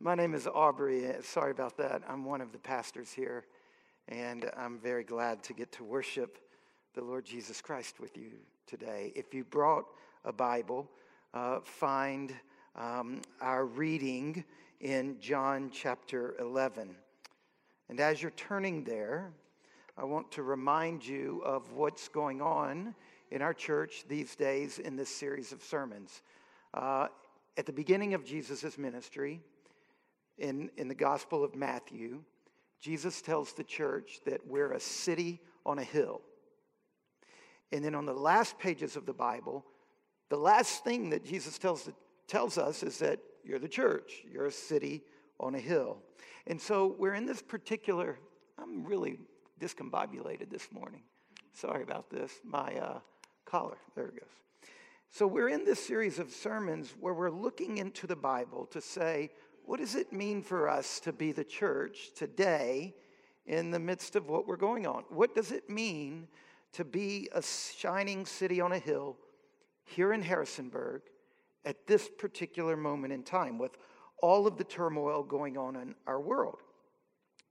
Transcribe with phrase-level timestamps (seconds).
[0.00, 1.12] My name is Aubrey.
[1.22, 2.02] Sorry about that.
[2.08, 3.44] I'm one of the pastors here,
[4.06, 6.38] and I'm very glad to get to worship
[6.94, 8.30] the Lord Jesus Christ with you
[8.68, 9.12] today.
[9.16, 9.86] If you brought
[10.24, 10.88] a Bible,
[11.34, 12.32] uh, find
[12.76, 14.44] um, our reading
[14.80, 16.94] in John chapter 11.
[17.88, 19.32] And as you're turning there,
[19.96, 22.94] I want to remind you of what's going on
[23.32, 26.22] in our church these days in this series of sermons.
[26.72, 27.08] Uh,
[27.56, 29.40] at the beginning of Jesus' ministry,
[30.38, 32.22] in, in the Gospel of Matthew,
[32.80, 36.20] Jesus tells the church that we're a city on a hill.
[37.72, 39.64] And then on the last pages of the Bible,
[40.30, 41.88] the last thing that Jesus tells,
[42.26, 45.02] tells us is that you're the church, you're a city
[45.40, 45.98] on a hill.
[46.46, 48.18] And so we're in this particular,
[48.58, 49.18] I'm really
[49.60, 51.02] discombobulated this morning.
[51.52, 52.32] Sorry about this.
[52.44, 53.00] My uh,
[53.44, 54.30] collar, there it goes.
[55.10, 59.30] So we're in this series of sermons where we're looking into the Bible to say,
[59.68, 62.94] what does it mean for us to be the church today
[63.44, 65.04] in the midst of what we're going on?
[65.10, 66.26] What does it mean
[66.72, 69.18] to be a shining city on a hill
[69.84, 71.02] here in Harrisonburg
[71.66, 73.76] at this particular moment in time with
[74.22, 76.62] all of the turmoil going on in our world?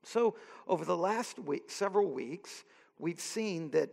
[0.01, 0.37] So,
[0.67, 2.63] over the last week, several weeks,
[2.97, 3.91] we've seen that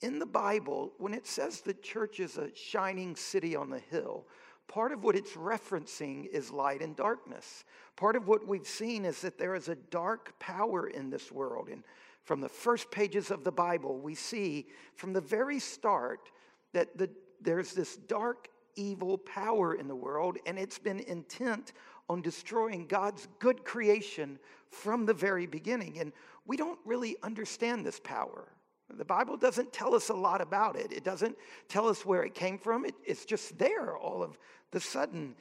[0.00, 4.24] in the Bible, when it says the church is a shining city on the hill,
[4.68, 7.64] Part of what it's referencing is light and darkness.
[7.96, 11.68] Part of what we've seen is that there is a dark power in this world.
[11.68, 11.84] And
[12.24, 16.30] from the first pages of the Bible, we see from the very start
[16.72, 17.08] that the,
[17.40, 21.72] there's this dark, evil power in the world, and it's been intent
[22.08, 24.38] on destroying God's good creation
[24.70, 25.98] from the very beginning.
[26.00, 26.12] And
[26.44, 28.48] we don't really understand this power.
[28.94, 30.92] The Bible doesn't tell us a lot about it.
[30.92, 31.36] It doesn't
[31.68, 32.84] tell us where it came from.
[32.84, 34.38] It, it's just there all of
[34.70, 35.34] the sudden.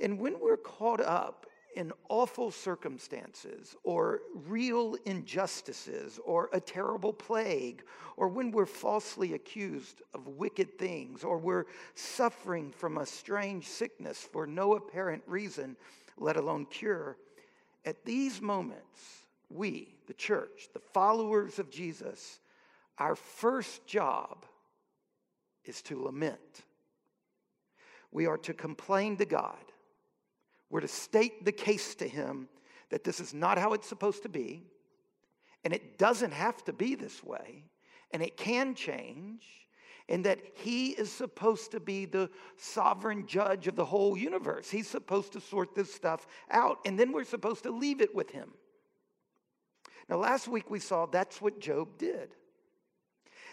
[0.00, 7.82] And when we're caught up in awful circumstances or real injustices or a terrible plague
[8.16, 14.18] or when we're falsely accused of wicked things or we're suffering from a strange sickness
[14.18, 15.76] for no apparent reason,
[16.18, 17.16] let alone cure,
[17.84, 22.40] at these moments, we, the church, the followers of Jesus,
[22.98, 24.44] our first job
[25.64, 26.64] is to lament.
[28.10, 29.56] We are to complain to God.
[30.70, 32.48] We're to state the case to Him
[32.90, 34.64] that this is not how it's supposed to be,
[35.64, 37.64] and it doesn't have to be this way,
[38.10, 39.44] and it can change,
[40.08, 44.70] and that He is supposed to be the sovereign judge of the whole universe.
[44.70, 48.30] He's supposed to sort this stuff out, and then we're supposed to leave it with
[48.30, 48.52] Him.
[50.08, 52.34] Now, last week we saw that's what Job did.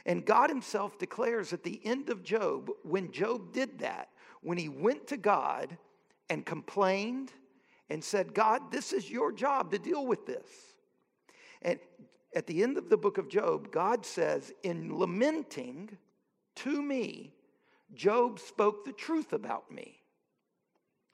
[0.06, 4.10] And God Himself declares at the end of Job, when Job did that,
[4.42, 5.78] when he went to God
[6.30, 7.32] and complained
[7.90, 10.48] and said, God, this is your job to deal with this.
[11.62, 11.80] And
[12.36, 15.98] at the end of the book of Job, God says, in lamenting
[16.58, 17.34] to me,
[17.94, 20.02] Job spoke the truth about me.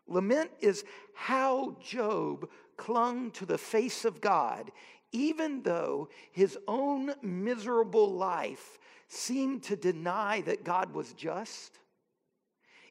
[0.08, 4.70] Lament is how Job clung to the face of God
[5.12, 11.80] even though his own miserable life seemed to deny that God was just,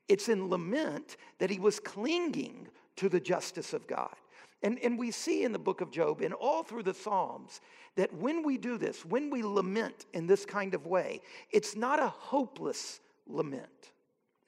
[0.09, 4.15] it's in lament that he was clinging to the justice of God.
[4.63, 7.61] And, and we see in the book of Job and all through the Psalms
[7.97, 11.21] that when we do this, when we lament in this kind of way,
[11.51, 13.93] it's not a hopeless lament.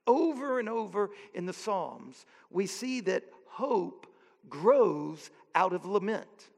[0.06, 4.06] Over and over in the Psalms, we see that hope
[4.48, 6.48] grows out of lament.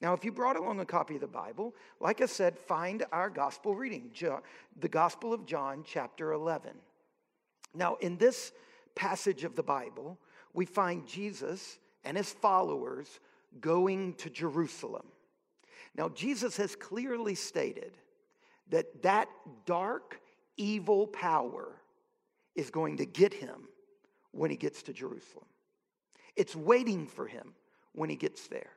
[0.00, 3.28] Now, if you brought along a copy of the Bible, like I said, find our
[3.28, 4.10] gospel reading,
[4.78, 6.70] the Gospel of John, chapter 11.
[7.74, 8.52] Now, in this
[8.94, 10.18] passage of the Bible,
[10.54, 13.20] we find Jesus and his followers
[13.60, 15.06] going to Jerusalem.
[15.96, 17.98] Now, Jesus has clearly stated
[18.70, 19.28] that that
[19.66, 20.20] dark,
[20.56, 21.72] evil power
[22.54, 23.68] is going to get him
[24.30, 25.46] when he gets to Jerusalem.
[26.36, 27.54] It's waiting for him
[27.94, 28.70] when he gets there.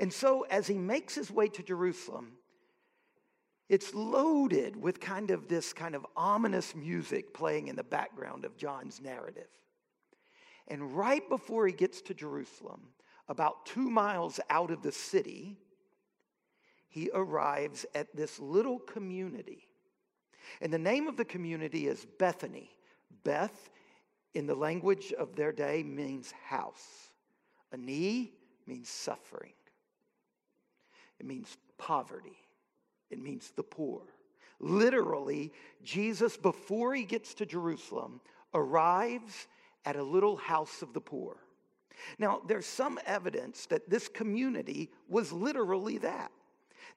[0.00, 2.32] And so, as he makes his way to Jerusalem,
[3.68, 8.56] it's loaded with kind of this kind of ominous music playing in the background of
[8.56, 9.48] John's narrative.
[10.68, 12.88] And right before he gets to Jerusalem,
[13.28, 15.58] about two miles out of the city,
[16.88, 19.66] he arrives at this little community.
[20.60, 22.70] And the name of the community is Bethany.
[23.24, 23.70] Beth,
[24.34, 27.10] in the language of their day, means house.
[27.72, 28.32] Ani
[28.66, 29.52] means suffering.
[31.20, 32.38] It means poverty,
[33.10, 34.02] it means the poor.
[34.60, 35.52] Literally,
[35.82, 38.20] Jesus, before he gets to Jerusalem,
[38.54, 39.48] arrives
[39.84, 41.36] at a little house of the poor.
[42.18, 46.30] Now, there's some evidence that this community was literally that,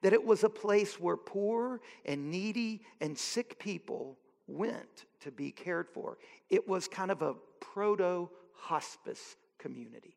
[0.01, 4.17] that it was a place where poor and needy and sick people
[4.47, 6.17] went to be cared for.
[6.49, 10.15] It was kind of a proto hospice community.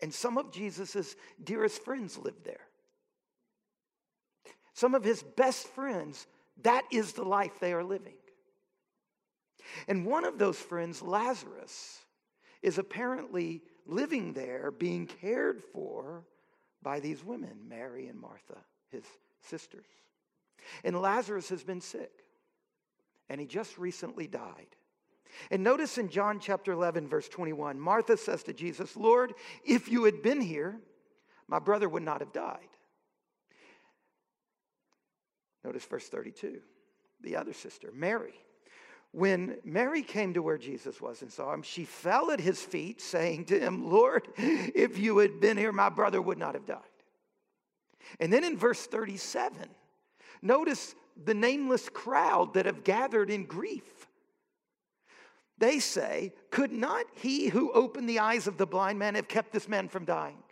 [0.00, 2.67] And some of Jesus' dearest friends lived there.
[4.78, 6.28] Some of his best friends,
[6.62, 8.14] that is the life they are living.
[9.88, 11.98] And one of those friends, Lazarus,
[12.62, 16.22] is apparently living there being cared for
[16.80, 18.58] by these women, Mary and Martha,
[18.92, 19.02] his
[19.40, 19.88] sisters.
[20.84, 22.12] And Lazarus has been sick,
[23.28, 24.76] and he just recently died.
[25.50, 29.34] And notice in John chapter 11, verse 21, Martha says to Jesus, Lord,
[29.64, 30.78] if you had been here,
[31.48, 32.68] my brother would not have died.
[35.68, 36.60] Notice verse 32,
[37.20, 38.32] the other sister, Mary.
[39.12, 43.02] When Mary came to where Jesus was and saw him, she fell at his feet,
[43.02, 46.78] saying to him, Lord, if you had been here, my brother would not have died.
[48.18, 49.68] And then in verse 37,
[50.40, 54.06] notice the nameless crowd that have gathered in grief.
[55.58, 59.52] They say, Could not he who opened the eyes of the blind man have kept
[59.52, 60.42] this man from dying?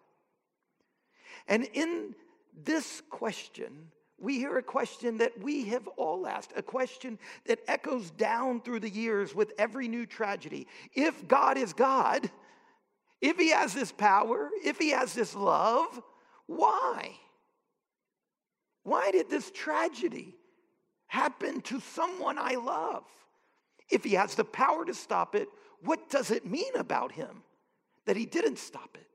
[1.49, 2.15] And in
[2.55, 8.11] this question, we hear a question that we have all asked, a question that echoes
[8.11, 10.67] down through the years with every new tragedy.
[10.95, 12.31] If God is God,
[13.21, 16.03] if He has this power, if He has this love,
[16.47, 17.13] why?
[18.85, 20.35] Why did this tragedy
[21.09, 23.05] happen to someone I love?
[23.91, 25.49] If He has the power to stop it,
[25.83, 27.43] what does it mean about Him
[28.07, 29.07] that He didn't stop it?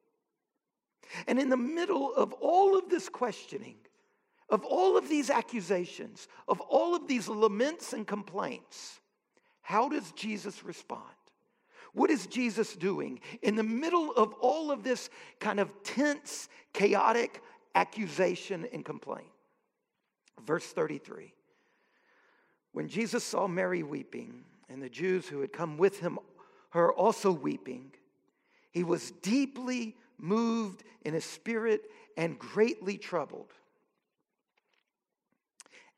[1.26, 3.76] And in the middle of all of this questioning,
[4.52, 9.00] of all of these accusations, of all of these laments and complaints,
[9.62, 11.06] how does Jesus respond?
[11.94, 15.10] What is Jesus doing in the middle of all of this
[15.40, 17.42] kind of tense, chaotic
[17.74, 19.28] accusation and complaint?
[20.46, 21.34] Verse 33
[22.74, 26.20] When Jesus saw Mary weeping and the Jews who had come with him,
[26.72, 27.92] her also weeping,
[28.72, 31.84] he was deeply moved in his spirit
[32.18, 33.52] and greatly troubled.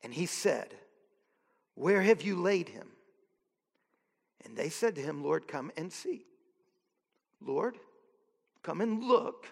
[0.04, 0.74] And he said,
[1.74, 2.86] Where have you laid him?
[4.44, 6.26] And they said to him, Lord, come and see.
[7.40, 7.78] Lord,
[8.62, 9.46] come and look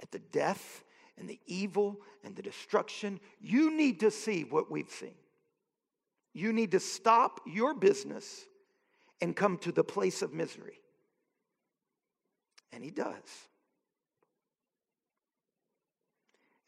[0.00, 0.82] at the death
[1.18, 3.20] and the evil and the destruction.
[3.40, 5.14] You need to see what we've seen.
[6.32, 8.46] You need to stop your business
[9.20, 10.80] and come to the place of misery.
[12.72, 13.14] And he does.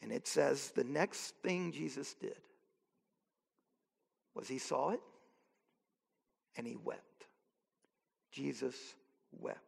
[0.03, 2.37] And it says the next thing Jesus did
[4.37, 5.01] was he saw it
[6.57, 7.27] and he wept.
[8.31, 8.77] Jesus
[9.33, 9.63] wept.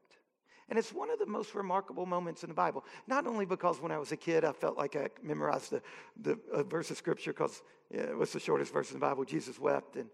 [0.68, 2.84] And it's one of the most remarkable moments in the Bible.
[3.06, 5.82] Not only because when I was a kid, I felt like I memorized the,
[6.20, 9.58] the verse of scripture because yeah, it was the shortest verse in the Bible, Jesus
[9.58, 9.96] wept.
[9.96, 10.10] And,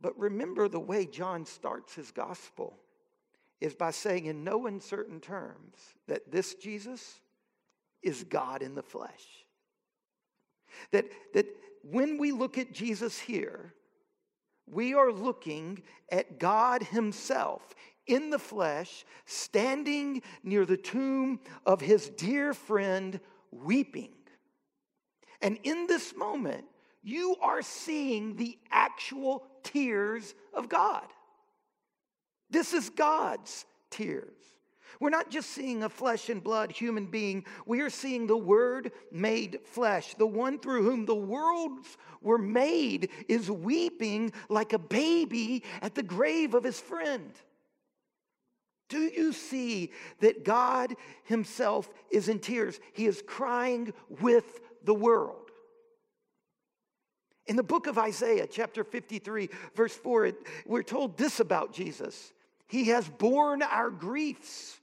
[0.00, 2.76] but remember the way John starts his gospel
[3.60, 5.76] is by saying in no uncertain terms
[6.08, 7.20] that this Jesus
[8.02, 9.24] is God in the flesh.
[10.92, 11.46] That, that
[11.90, 13.72] when we look at Jesus here,
[14.66, 17.74] we are looking at God Himself
[18.06, 24.12] in the flesh, standing near the tomb of His dear friend, weeping.
[25.40, 26.64] And in this moment,
[27.02, 31.06] you are seeing the actual tears of God.
[32.50, 34.34] This is God's tears.
[35.00, 38.92] We're not just seeing a flesh and blood human being, we are seeing the Word
[39.12, 40.14] made flesh.
[40.14, 46.02] The one through whom the worlds were made is weeping like a baby at the
[46.02, 47.32] grave of his friend.
[48.88, 52.80] Do you see that God Himself is in tears?
[52.92, 55.50] He is crying with the world.
[57.46, 60.32] In the book of Isaiah, chapter 53, verse 4,
[60.66, 62.32] we're told this about Jesus
[62.66, 64.77] He has borne our griefs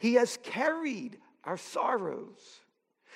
[0.00, 2.60] he has carried our sorrows.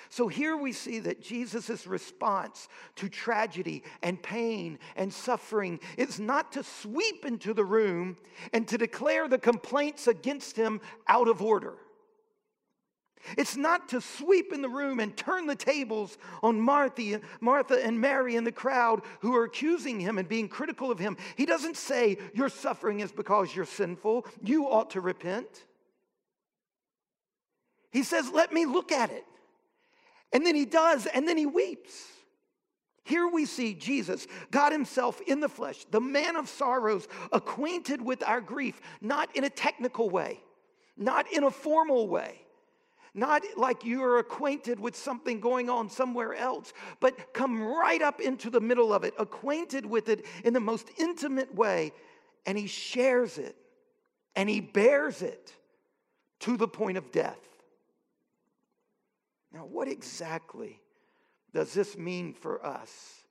[0.09, 6.51] So here we see that Jesus' response to tragedy and pain and suffering is not
[6.53, 8.17] to sweep into the room
[8.53, 11.73] and to declare the complaints against him out of order.
[13.37, 17.99] It's not to sweep in the room and turn the tables on Martha, Martha and
[17.99, 21.17] Mary and the crowd who are accusing him and being critical of him.
[21.35, 24.27] He doesn't say, Your suffering is because you're sinful.
[24.43, 25.65] You ought to repent.
[27.95, 29.23] He says, Let me look at it.
[30.33, 31.93] And then he does, and then he weeps.
[33.05, 38.21] Here we see Jesus, God Himself in the flesh, the man of sorrows, acquainted with
[38.27, 40.41] our grief, not in a technical way,
[40.97, 42.41] not in a formal way,
[43.13, 48.19] not like you are acquainted with something going on somewhere else, but come right up
[48.19, 51.93] into the middle of it, acquainted with it in the most intimate way,
[52.45, 53.55] and He shares it
[54.35, 55.53] and He bears it
[56.41, 57.54] to the point of death.
[59.55, 60.81] Now, what exactly
[61.53, 63.23] does this mean for us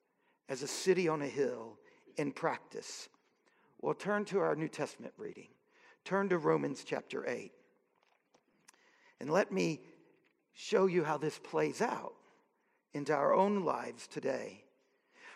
[0.48, 1.78] as a city on a hill
[2.16, 3.10] in practice?
[3.82, 5.48] Well, turn to our New Testament reading.
[6.02, 7.52] Turn to Romans chapter 8.
[9.20, 9.80] And let me
[10.54, 12.14] show you how this plays out
[12.94, 14.64] into our own lives today.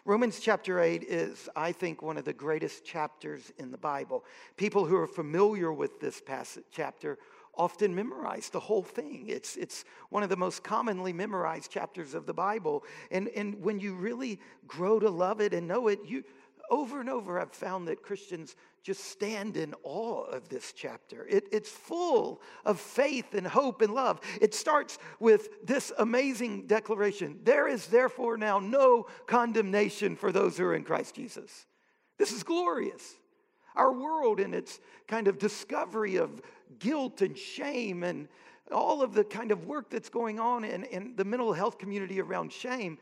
[0.06, 4.24] Romans chapter 8 is, I think, one of the greatest chapters in the Bible.
[4.56, 7.18] People who are familiar with this passage chapter
[7.58, 9.24] often memorize the whole thing.
[9.28, 12.84] It's, it's one of the most commonly memorized chapters of the Bible.
[13.10, 16.24] And, and when you really grow to love it and know it, you
[16.70, 21.26] over and over I've found that Christians just stand in awe of this chapter.
[21.26, 24.20] It, it's full of faith and hope and love.
[24.40, 30.64] It starts with this amazing declaration There is therefore now no condemnation for those who
[30.66, 31.66] are in Christ Jesus.
[32.18, 33.14] This is glorious.
[33.76, 36.42] Our world and its kind of discovery of
[36.78, 38.28] guilt and shame and
[38.72, 42.20] all of the kind of work that's going on in, in the mental health community
[42.20, 42.98] around shame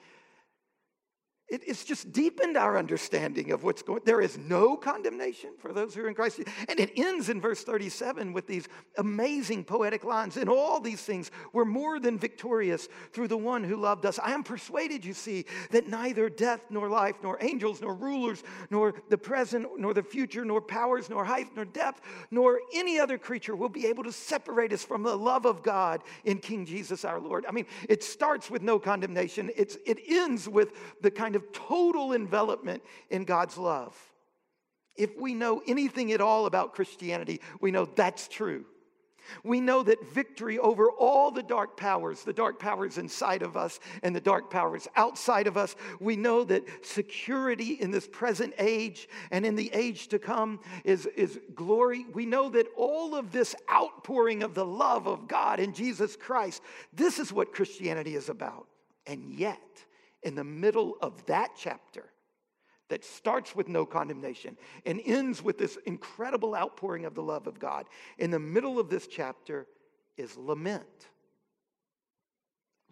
[1.49, 5.95] it, it's just deepened our understanding of what's going there is no condemnation for those
[5.95, 6.41] who are in christ.
[6.69, 8.67] And it ends in verse 37 with these
[8.99, 10.37] amazing poetic lines.
[10.37, 14.19] In all these things we're more than victorious through the one who loved us.
[14.19, 18.95] I am persuaded you see that neither death nor life nor angels nor rulers nor
[19.09, 22.01] the present nor the future nor powers nor height nor depth
[22.33, 26.03] nor any other creature will be able to separate us from the love of god
[26.25, 27.47] in king jesus our lord.
[27.47, 29.51] I mean it starts with no condemnation.
[29.57, 33.97] It's, it ends with the kind of total envelopment in God's love.
[34.97, 38.65] If we know anything at all about Christianity, we know that's true.
[39.43, 43.81] We know that victory over all the dark powers, the dark powers inside of us
[44.03, 49.09] and the dark powers outside of us, we know that security in this present age
[49.31, 52.07] and in the age to come is, is glory.
[52.13, 56.63] We know that all of this outpouring of the love of God in Jesus Christ,
[56.93, 58.67] this is what Christianity is about.
[59.07, 59.61] And yet,
[60.27, 62.05] in the middle of that chapter
[62.89, 67.61] that starts with no condemnation and ends with this incredible outpouring of the love of
[67.61, 67.87] God,
[68.19, 69.69] in the middle of this chapter
[70.17, 71.07] is lament.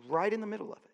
[0.08, 0.90] Right in the middle of it.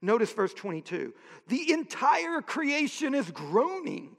[0.00, 1.12] Notice verse 22
[1.48, 4.16] the entire creation is groaning.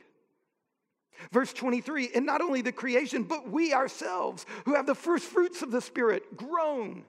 [1.32, 5.62] Verse 23, and not only the creation, but we ourselves who have the first fruits
[5.62, 7.04] of the Spirit groan.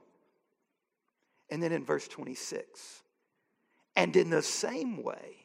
[1.48, 3.02] And then in verse 26,
[3.96, 5.36] and in the same way,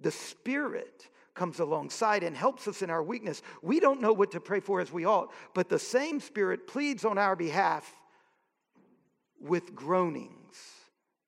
[0.00, 3.42] the Spirit comes alongside and helps us in our weakness.
[3.62, 7.04] We don't know what to pray for as we ought, but the same Spirit pleads
[7.04, 7.88] on our behalf
[9.40, 10.56] with groanings.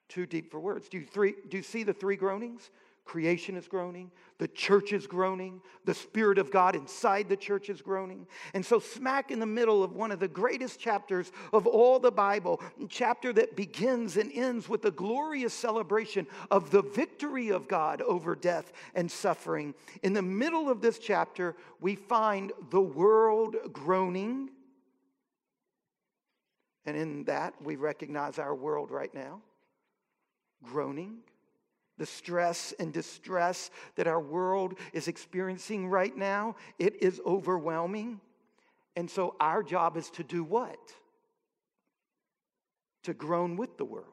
[0.09, 0.89] Too deep for words.
[0.89, 2.71] Do you, three, do you see the three groanings?
[3.05, 7.83] Creation is groaning, the church is groaning, the Spirit of God inside the church is
[7.83, 8.27] groaning.
[8.55, 12.13] And so, smack in the middle of one of the greatest chapters of all the
[12.13, 18.01] Bible, chapter that begins and ends with the glorious celebration of the victory of God
[18.03, 19.75] over death and suffering.
[20.03, 24.51] In the middle of this chapter, we find the world groaning.
[26.87, 29.41] And in that, we recognize our world right now
[30.63, 31.19] groaning
[32.01, 38.19] the stress and distress that our world is experiencing right now, it is overwhelming.
[38.97, 40.79] And so our job is to do what?
[43.03, 44.07] To groan with the world.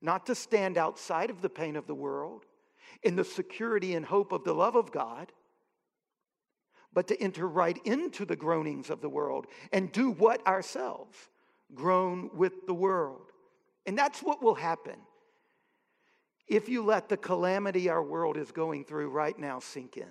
[0.00, 2.46] Not to stand outside of the pain of the world
[3.02, 5.30] in the security and hope of the love of God,
[6.94, 11.18] but to enter right into the groanings of the world and do what ourselves?
[11.74, 13.30] Groan with the world.
[13.84, 14.96] And that's what will happen
[16.48, 20.10] if you let the calamity our world is going through right now sink in.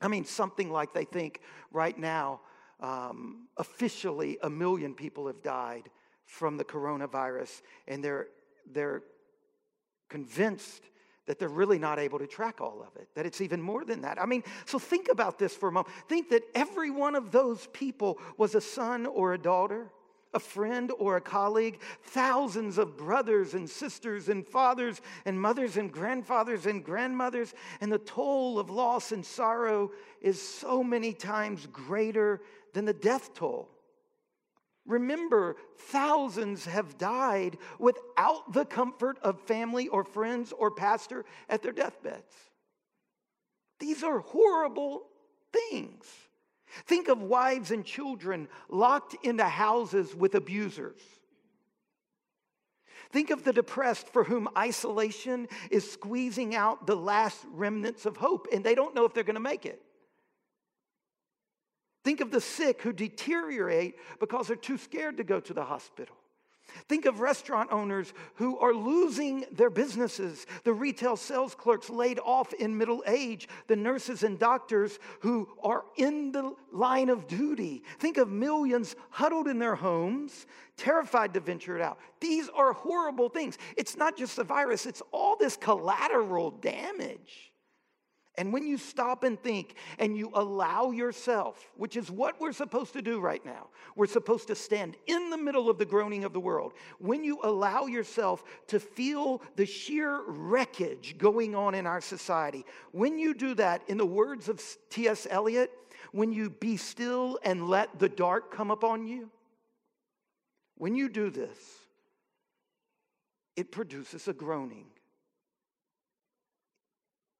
[0.00, 1.40] I mean, something like they think
[1.70, 2.40] right now,
[2.80, 5.88] um, officially, a million people have died
[6.24, 8.26] from the coronavirus, and they're,
[8.72, 9.02] they're
[10.08, 10.82] convinced
[11.26, 14.00] that they're really not able to track all of it, that it's even more than
[14.02, 14.20] that.
[14.20, 15.94] I mean, so think about this for a moment.
[16.08, 19.92] Think that every one of those people was a son or a daughter
[20.34, 25.92] a friend or a colleague, thousands of brothers and sisters and fathers and mothers and
[25.92, 32.40] grandfathers and grandmothers, and the toll of loss and sorrow is so many times greater
[32.72, 33.68] than the death toll.
[34.84, 41.72] Remember, thousands have died without the comfort of family or friends or pastor at their
[41.72, 42.34] deathbeds.
[43.78, 45.04] These are horrible
[45.52, 46.06] things.
[46.86, 51.00] Think of wives and children locked into houses with abusers.
[53.10, 58.48] Think of the depressed for whom isolation is squeezing out the last remnants of hope,
[58.52, 59.82] and they don't know if they're going to make it.
[62.04, 66.16] Think of the sick who deteriorate because they're too scared to go to the hospital.
[66.88, 72.52] Think of restaurant owners who are losing their businesses, the retail sales clerks laid off
[72.54, 77.82] in middle age, the nurses and doctors who are in the line of duty.
[77.98, 80.46] Think of millions huddled in their homes,
[80.76, 81.98] terrified to venture out.
[82.20, 83.58] These are horrible things.
[83.76, 87.51] It's not just the virus, it's all this collateral damage.
[88.38, 92.94] And when you stop and think and you allow yourself, which is what we're supposed
[92.94, 96.32] to do right now, we're supposed to stand in the middle of the groaning of
[96.32, 96.72] the world.
[96.98, 103.18] When you allow yourself to feel the sheer wreckage going on in our society, when
[103.18, 105.26] you do that, in the words of T.S.
[105.28, 105.70] Eliot,
[106.12, 109.30] when you be still and let the dark come upon you,
[110.76, 111.58] when you do this,
[113.56, 114.86] it produces a groaning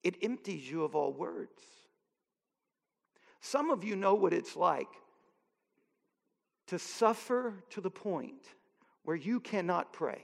[0.02, 1.62] it empties you of all words.
[3.40, 4.88] Some of you know what it's like
[6.68, 8.46] to suffer to the point
[9.04, 10.22] where you cannot pray,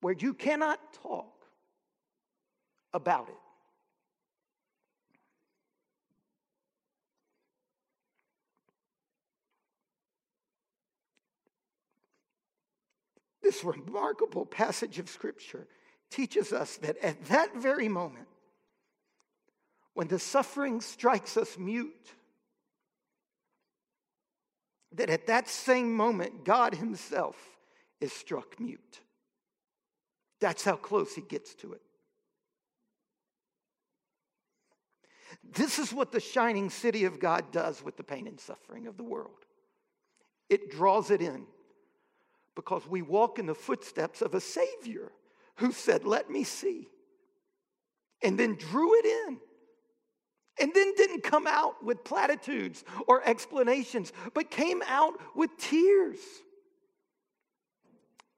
[0.00, 1.46] where you cannot talk
[2.92, 3.34] about it.
[13.42, 15.66] This remarkable passage of Scripture
[16.14, 18.28] teaches us that at that very moment,
[19.94, 22.12] when the suffering strikes us mute,
[24.92, 27.36] that at that same moment, God Himself
[28.00, 29.00] is struck mute.
[30.40, 31.82] That's how close He gets to it.
[35.42, 38.96] This is what the shining city of God does with the pain and suffering of
[38.96, 39.44] the world
[40.50, 41.46] it draws it in
[42.54, 45.10] because we walk in the footsteps of a Savior
[45.56, 46.88] who said, Let me see,
[48.22, 49.38] and then drew it in.
[50.60, 56.18] And then didn't come out with platitudes or explanations, but came out with tears.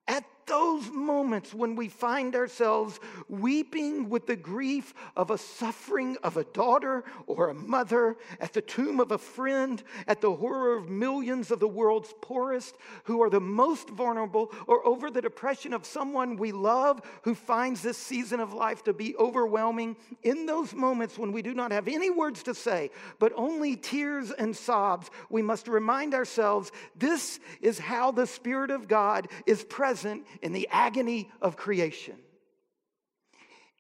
[0.09, 6.37] At those moments when we find ourselves weeping with the grief of a suffering of
[6.37, 10.89] a daughter or a mother, at the tomb of a friend, at the horror of
[10.89, 15.85] millions of the world's poorest who are the most vulnerable, or over the depression of
[15.85, 21.19] someone we love who finds this season of life to be overwhelming, in those moments
[21.19, 25.43] when we do not have any words to say, but only tears and sobs, we
[25.43, 31.31] must remind ourselves this is how the Spirit of God is present in the agony
[31.41, 32.17] of creation.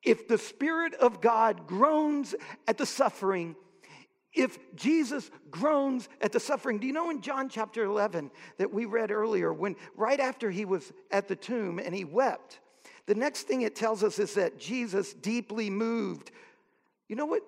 [0.02, 2.34] If the Spirit of God groans
[2.68, 3.56] at the suffering,
[4.32, 8.84] if Jesus groans at the suffering, do you know in John chapter 11 that we
[8.84, 12.60] read earlier, when right after he was at the tomb and he wept,
[13.06, 16.32] the next thing it tells us is that Jesus deeply moved.
[17.08, 17.42] You know what?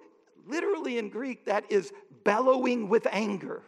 [0.47, 1.93] Literally in Greek, that is
[2.25, 3.63] bellowing with anger.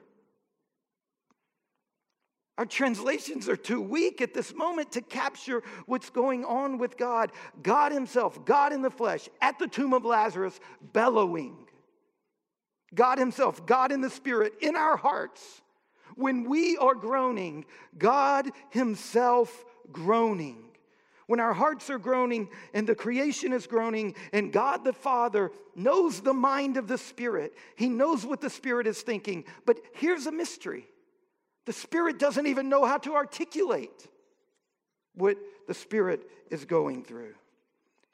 [2.60, 7.32] Our translations are too weak at this moment to capture what's going on with God.
[7.62, 10.60] God Himself, God in the flesh, at the tomb of Lazarus,
[10.92, 11.56] bellowing.
[12.94, 15.62] God Himself, God in the Spirit, in our hearts.
[16.16, 17.64] When we are groaning,
[17.96, 20.62] God Himself groaning.
[21.28, 26.20] When our hearts are groaning and the creation is groaning, and God the Father knows
[26.20, 29.44] the mind of the Spirit, He knows what the Spirit is thinking.
[29.64, 30.86] But here's a mystery
[31.70, 34.08] the Spirit doesn't even know how to articulate
[35.14, 35.36] what
[35.68, 37.34] the Spirit is going through.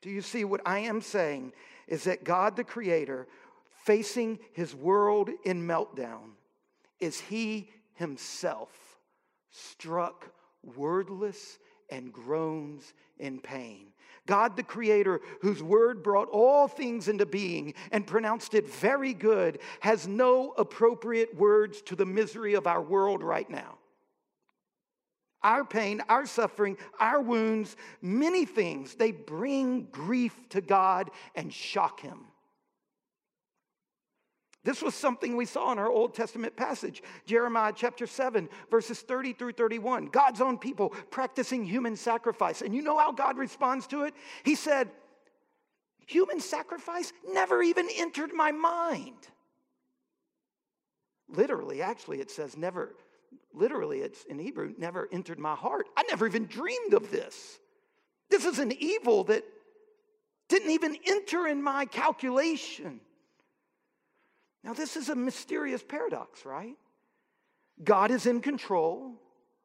[0.03, 1.55] Do you see what I am saying?
[1.89, 3.27] Is that God the Creator,
[3.87, 6.33] facing his world in meltdown,
[7.01, 8.69] is he himself
[9.49, 10.31] struck
[10.63, 13.87] wordless and groans in pain.
[14.27, 19.61] God the Creator, whose word brought all things into being and pronounced it very good,
[19.81, 23.79] has no appropriate words to the misery of our world right now.
[25.43, 32.01] Our pain, our suffering, our wounds, many things, they bring grief to God and shock
[32.01, 32.27] Him.
[34.67, 39.35] This was something we saw in our Old Testament passage, Jeremiah chapter 7, verses 30
[39.35, 40.07] through 31.
[40.07, 42.63] God's own people practicing human sacrifice.
[42.63, 44.15] And you know how God responds to it?
[44.43, 44.91] He said,
[46.09, 49.15] Human sacrifice never even entered my mind.
[51.29, 52.97] Literally, actually, it says, never,
[53.55, 55.87] literally, it's in Hebrew, never entered my heart.
[55.97, 57.61] I never even dreamed of this.
[58.31, 59.45] This is an evil that
[60.49, 63.01] didn't even enter in my calculation.
[64.67, 66.75] Now, this is a mysterious paradox, right?
[67.85, 69.13] God is in control.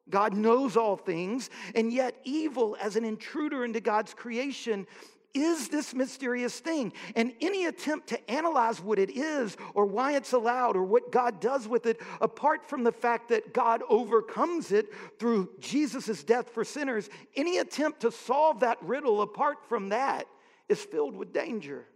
[0.08, 4.86] God knows all things, and yet evil as an intruder into God's creation
[5.34, 6.92] is this mysterious thing.
[7.16, 11.40] And any attempt to analyze what it is or why it's allowed or what God
[11.40, 14.86] does with it, apart from the fact that God overcomes it
[15.18, 20.28] through Jesus' death for sinners, any attempt to solve that riddle apart from that
[20.68, 21.86] is filled with danger.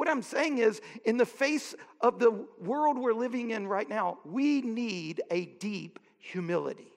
[0.00, 4.16] What I'm saying is, in the face of the world we're living in right now,
[4.24, 6.90] we need a deep humility.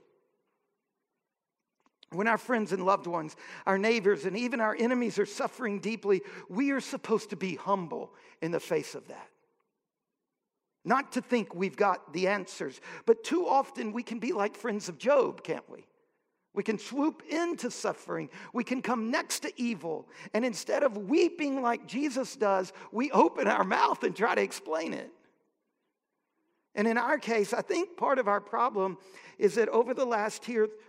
[2.11, 3.35] When our friends and loved ones,
[3.65, 8.13] our neighbors, and even our enemies are suffering deeply, we are supposed to be humble
[8.41, 9.27] in the face of that.
[10.85, 14.87] Not to think we've got the answers, but too often we can be like friends
[14.87, 15.85] of Job, can't we?
[16.53, 18.29] We can swoop into suffering.
[18.53, 20.07] We can come next to evil.
[20.33, 24.93] And instead of weeping like Jesus does, we open our mouth and try to explain
[24.93, 25.11] it.
[26.75, 28.97] And in our case, I think part of our problem
[29.37, 30.43] is that over the last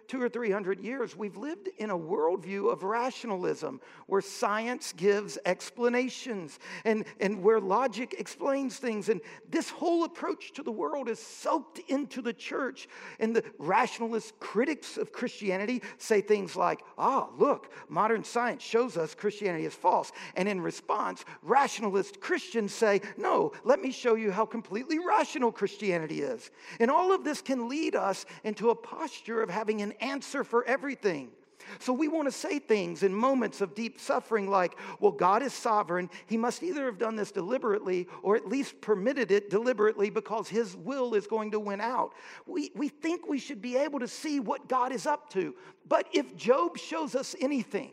[0.07, 5.39] two or three hundred years, we've lived in a worldview of rationalism where science gives
[5.45, 9.09] explanations and, and where logic explains things.
[9.09, 12.89] And this whole approach to the world is soaked into the church.
[13.19, 19.15] And the rationalist critics of Christianity say things like, ah, look, modern science shows us
[19.15, 20.13] Christianity is false.
[20.37, 26.23] And in response, rationalist Christians say, no, let me show you how completely rational Christianity
[26.23, 26.51] is.
[26.81, 30.65] And all of this can lead us into a posture of having an answer for
[30.65, 31.31] everything.
[31.79, 35.53] So we want to say things in moments of deep suffering like, well, God is
[35.53, 36.11] sovereign.
[36.27, 40.77] He must either have done this deliberately or at least permitted it deliberately because his
[40.77, 42.13] will is going to win out.
[42.47, 45.55] We, we think we should be able to see what God is up to.
[45.89, 47.93] But if Job shows us anything,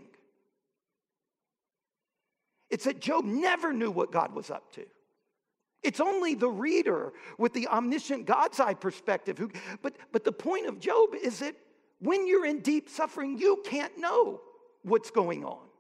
[2.70, 4.86] it's that Job never knew what God was up to.
[5.84, 10.68] It's only the reader with the omniscient God's eye perspective who, but, but the point
[10.68, 11.56] of Job is that
[12.02, 14.42] when you're in deep suffering, you can't know
[14.84, 15.71] what's going on.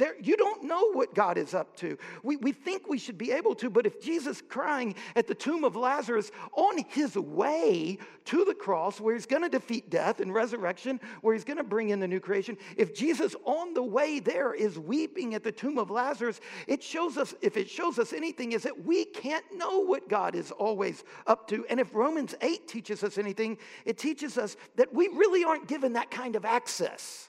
[0.00, 1.98] There, you don't know what God is up to.
[2.22, 5.62] We, we think we should be able to, but if Jesus crying at the tomb
[5.62, 10.32] of Lazarus on his way to the cross, where he's going to defeat death and
[10.32, 14.20] resurrection, where he's going to bring in the new creation, if Jesus on the way
[14.20, 18.14] there is weeping at the tomb of Lazarus, it shows us, if it shows us
[18.14, 21.66] anything, is that we can't know what God is always up to.
[21.68, 25.92] And if Romans 8 teaches us anything, it teaches us that we really aren't given
[25.92, 27.28] that kind of access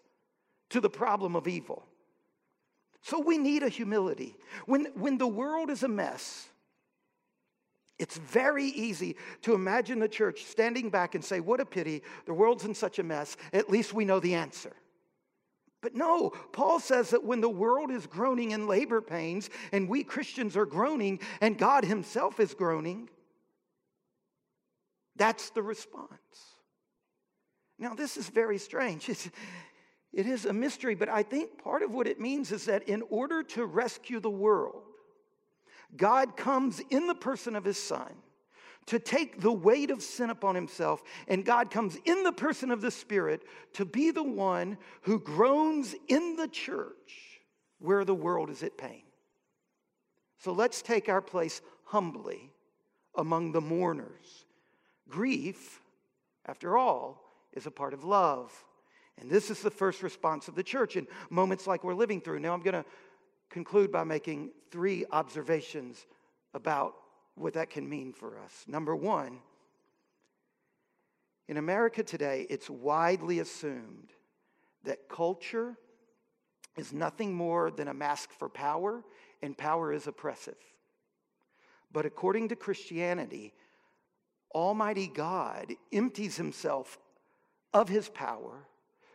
[0.69, 1.85] to the problem of evil.
[3.01, 4.35] So we need a humility.
[4.65, 6.47] When, when the world is a mess,
[7.97, 12.33] it's very easy to imagine the church standing back and say, What a pity, the
[12.33, 13.37] world's in such a mess.
[13.53, 14.73] At least we know the answer.
[15.81, 20.03] But no, Paul says that when the world is groaning in labor pains and we
[20.03, 23.09] Christians are groaning and God Himself is groaning,
[25.15, 26.09] that's the response.
[27.79, 29.09] Now, this is very strange.
[29.09, 29.29] It's,
[30.13, 33.01] it is a mystery, but I think part of what it means is that in
[33.09, 34.83] order to rescue the world,
[35.95, 38.13] God comes in the person of his son
[38.87, 42.81] to take the weight of sin upon himself, and God comes in the person of
[42.81, 43.43] the Spirit
[43.73, 47.41] to be the one who groans in the church
[47.79, 49.03] where the world is at pain.
[50.39, 52.51] So let's take our place humbly
[53.15, 54.45] among the mourners.
[55.07, 55.81] Grief,
[56.45, 57.21] after all,
[57.53, 58.51] is a part of love.
[59.21, 62.39] And this is the first response of the church in moments like we're living through.
[62.39, 62.85] Now, I'm going to
[63.49, 66.05] conclude by making three observations
[66.53, 66.95] about
[67.35, 68.65] what that can mean for us.
[68.67, 69.39] Number one,
[71.47, 74.09] in America today, it's widely assumed
[74.83, 75.77] that culture
[76.77, 79.03] is nothing more than a mask for power,
[79.41, 80.55] and power is oppressive.
[81.91, 83.53] But according to Christianity,
[84.55, 86.97] Almighty God empties himself
[87.73, 88.67] of his power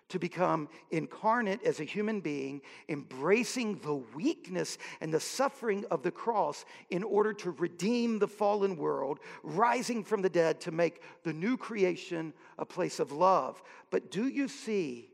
[0.09, 6.11] to become incarnate as a human being, embracing the weakness and the suffering of the
[6.11, 11.33] cross in order to redeem the fallen world, rising from the dead to make the
[11.33, 13.63] new creation a place of love.
[13.91, 15.11] But do you see?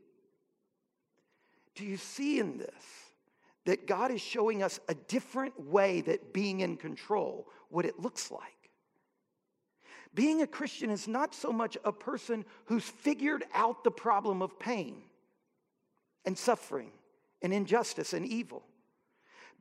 [1.75, 2.85] Do you see in this
[3.65, 8.31] that God is showing us a different way that being in control, what it looks
[8.31, 8.62] like?
[10.15, 14.59] Being a Christian is not so much a person who's figured out the problem of
[14.59, 15.03] pain
[16.25, 16.91] and suffering
[17.41, 18.63] and injustice and evil.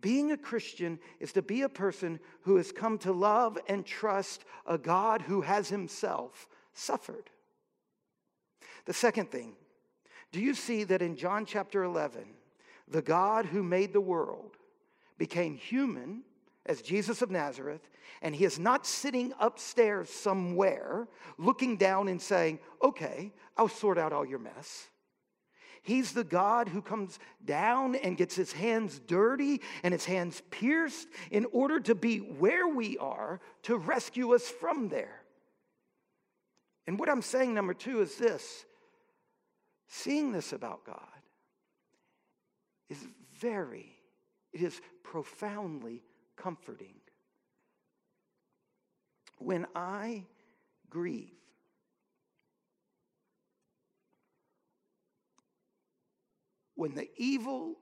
[0.02, 4.44] Being a Christian is to be a person who has come to love and trust
[4.66, 7.30] a God who has himself suffered.
[8.86, 9.54] The second thing,
[10.32, 12.26] do you see that in John chapter 11,
[12.88, 14.58] the God who made the world
[15.18, 16.24] became human
[16.66, 17.90] as Jesus of Nazareth,
[18.22, 24.14] and he is not sitting upstairs somewhere looking down and saying, Okay, I'll sort out
[24.14, 24.88] all your mess.
[25.84, 31.08] He's the God who comes down and gets his hands dirty and his hands pierced
[31.32, 35.24] in order to be where we are to rescue us from there.
[36.86, 38.66] And what I'm saying, number two, is this
[39.88, 40.98] seeing this about God
[42.90, 43.00] is
[43.40, 43.96] very,
[44.54, 46.04] it is profoundly
[46.42, 46.96] comforting.
[49.38, 50.24] When I
[50.90, 51.30] grieve,
[56.76, 57.76] when the evil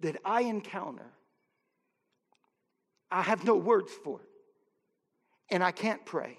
[0.00, 1.10] that I encounter,
[3.10, 4.20] I have no words for
[5.50, 6.38] and I can't pray.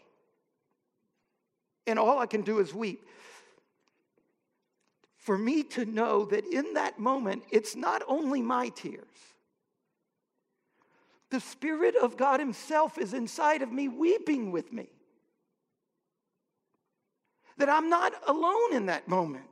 [1.86, 3.06] And all I can do is weep.
[5.18, 9.33] For me to know that in that moment, it's not only my tears,
[11.34, 14.88] the Spirit of God Himself is inside of me, weeping with me.
[17.58, 19.50] That I'm not alone in that moment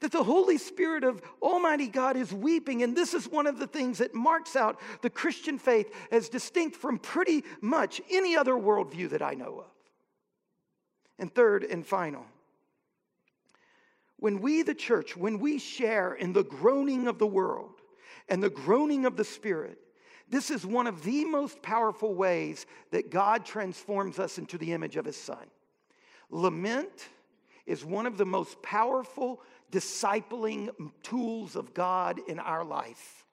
[0.00, 2.82] that the Holy Spirit of Almighty God is weeping.
[2.82, 6.76] And this is one of the things that marks out the Christian faith as distinct
[6.76, 9.70] from pretty much any other worldview that I know of.
[11.18, 12.24] And third and final,
[14.16, 17.74] when we, the church, when we share in the groaning of the world
[18.26, 19.78] and the groaning of the Spirit,
[20.30, 24.96] this is one of the most powerful ways that God transforms us into the image
[24.96, 25.44] of His Son.
[26.30, 27.08] Lament
[27.66, 29.40] is one of the most powerful
[29.72, 30.70] discipling
[31.02, 33.24] tools of God in our life.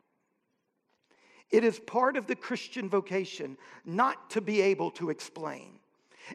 [1.49, 5.79] It is part of the Christian vocation not to be able to explain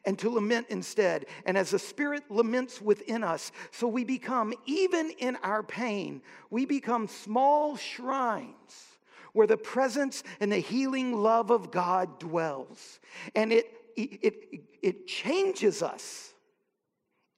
[0.06, 1.26] and to lament instead.
[1.44, 6.64] And as the Spirit laments within us, so we become, even in our pain, we
[6.64, 8.91] become small shrines
[9.32, 13.00] where the presence and the healing love of God dwells.
[13.34, 13.66] And it,
[13.96, 16.32] it, it, changes us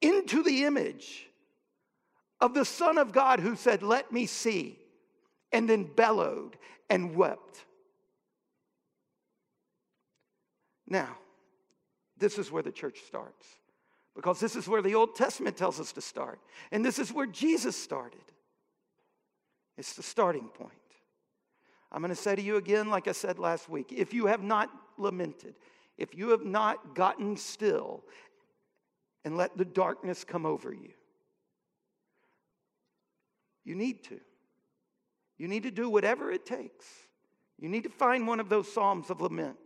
[0.01, 1.27] into the image
[2.41, 4.79] of the Son of God who said, Let me see,
[5.51, 6.57] and then bellowed
[6.89, 7.65] and wept.
[10.87, 11.17] Now,
[12.17, 13.47] this is where the church starts
[14.15, 16.39] because this is where the Old Testament tells us to start,
[16.71, 18.21] and this is where Jesus started.
[19.77, 20.71] It's the starting point.
[21.95, 24.43] I'm going to say to you again, like I said last week if you have
[24.43, 25.55] not lamented,
[25.97, 28.03] if you have not gotten still
[29.23, 30.91] and let the darkness come over you,
[33.63, 34.19] you need to.
[35.37, 36.85] You need to do whatever it takes.
[37.57, 39.57] You need to find one of those Psalms of lament.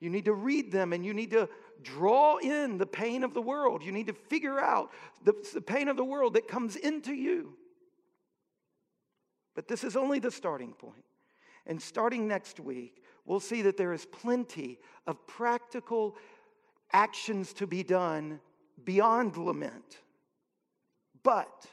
[0.00, 1.50] You need to read them and you need to
[1.82, 3.84] draw in the pain of the world.
[3.84, 4.90] You need to figure out
[5.22, 7.52] the, the pain of the world that comes into you.
[9.54, 11.04] But this is only the starting point.
[11.68, 16.16] And starting next week, we'll see that there is plenty of practical
[16.92, 18.40] actions to be done
[18.82, 19.98] beyond lament.
[21.22, 21.66] But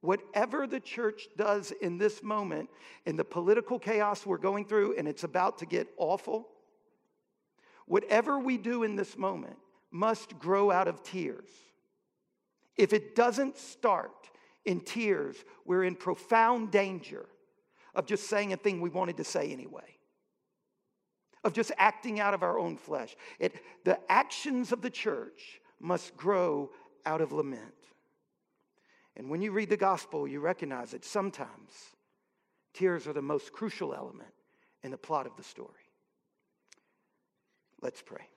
[0.00, 2.68] whatever the church does in this moment,
[3.06, 6.48] in the political chaos we're going through, and it's about to get awful,
[7.86, 9.56] whatever we do in this moment
[9.92, 11.48] must grow out of tears.
[12.76, 14.28] If it doesn't start
[14.64, 17.26] in tears, we're in profound danger
[17.96, 19.96] of just saying a thing we wanted to say anyway,
[21.42, 23.16] of just acting out of our own flesh.
[23.40, 23.54] It,
[23.84, 26.70] the actions of the church must grow
[27.04, 27.62] out of lament.
[29.16, 31.72] And when you read the gospel, you recognize that sometimes
[32.74, 34.28] tears are the most crucial element
[34.82, 35.70] in the plot of the story.
[37.80, 38.28] Let's pray.